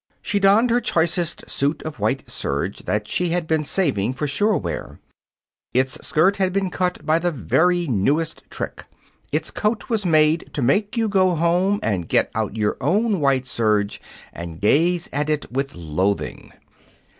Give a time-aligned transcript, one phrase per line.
[0.23, 4.57] She donned her choicest suit of white serge that she had been saving for shore
[4.57, 4.99] wear.
[5.75, 8.85] Its skirt had been cut by the very newest trick.
[9.31, 13.19] Its coat was the kind to make you go home and get out your own
[13.19, 14.01] white serge
[14.33, 16.51] and gaze at it with loathing.